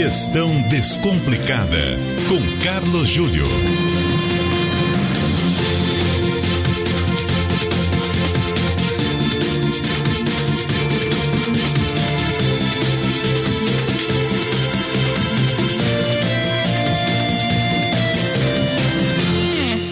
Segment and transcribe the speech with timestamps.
[0.00, 1.96] Gestão Descomplicada,
[2.28, 3.44] com Carlos Júlio.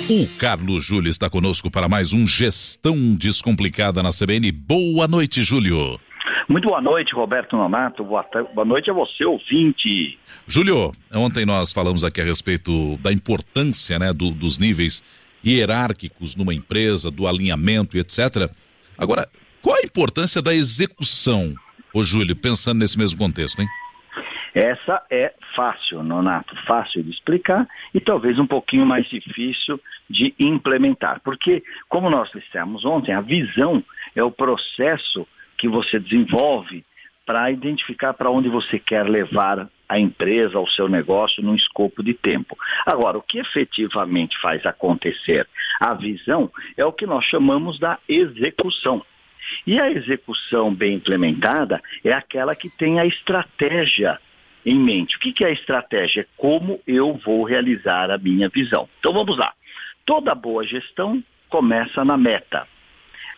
[0.08, 4.52] O Carlos Júlio está conosco para mais um Gestão Descomplicada na CBN.
[4.52, 5.98] Boa noite, Júlio.
[6.48, 8.04] Muito boa noite, Roberto Nonato.
[8.04, 8.24] Boa,
[8.54, 10.16] boa noite a você, ouvinte.
[10.46, 15.02] Júlio, ontem nós falamos aqui a respeito da importância né, do, dos níveis
[15.44, 18.48] hierárquicos numa empresa, do alinhamento e etc.
[18.96, 19.28] Agora,
[19.60, 21.52] qual a importância da execução,
[21.92, 23.68] ô Júlio, pensando nesse mesmo contexto, hein?
[24.54, 31.20] Essa é fácil, Nonato, fácil de explicar e talvez um pouquinho mais difícil de implementar.
[31.24, 33.82] Porque, como nós dissemos ontem, a visão
[34.14, 35.26] é o processo
[35.56, 36.84] que você desenvolve
[37.24, 42.14] para identificar para onde você quer levar a empresa, o seu negócio, num escopo de
[42.14, 42.56] tempo.
[42.84, 45.46] Agora, o que efetivamente faz acontecer
[45.80, 49.04] a visão é o que nós chamamos da execução.
[49.66, 54.18] E a execução bem implementada é aquela que tem a estratégia
[54.64, 55.16] em mente.
[55.16, 56.22] O que, é a estratégia?
[56.22, 58.88] É como eu vou realizar a minha visão.
[58.98, 59.52] Então vamos lá.
[60.04, 62.66] Toda boa gestão começa na meta.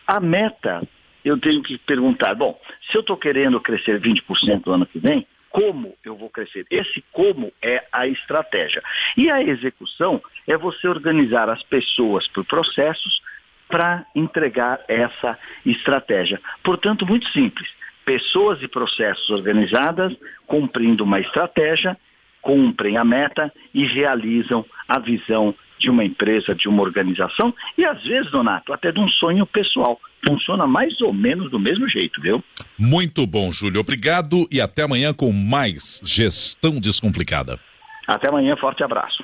[0.07, 0.81] A meta,
[1.23, 5.25] eu tenho que perguntar, bom, se eu estou querendo crescer 20% no ano que vem,
[5.49, 6.65] como eu vou crescer?
[6.69, 8.83] Esse como é a estratégia.
[9.17, 13.21] E a execução é você organizar as pessoas por processos
[13.67, 16.39] para entregar essa estratégia.
[16.63, 17.69] Portanto, muito simples
[18.09, 20.11] pessoas e processos organizadas,
[20.47, 21.95] cumprindo uma estratégia,
[22.41, 28.03] cumprem a meta e realizam a visão de uma empresa, de uma organização e às
[28.03, 29.99] vezes, Donato, até de um sonho pessoal.
[30.25, 32.43] Funciona mais ou menos do mesmo jeito, viu?
[32.77, 33.79] Muito bom, Júlio.
[33.79, 37.57] Obrigado e até amanhã com mais Gestão Descomplicada.
[38.05, 39.23] Até amanhã, forte abraço.